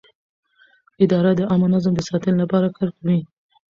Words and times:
اداره 1.03 1.31
د 1.35 1.41
عامه 1.49 1.67
نظم 1.73 1.93
د 1.95 2.01
ساتنې 2.09 2.37
لپاره 2.43 2.67
کار 2.77 2.89
کوي. 2.97 3.19